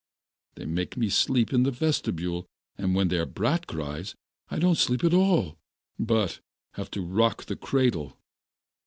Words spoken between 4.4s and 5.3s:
I don't sleep at